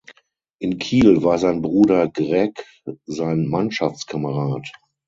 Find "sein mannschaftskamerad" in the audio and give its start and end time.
3.05-4.67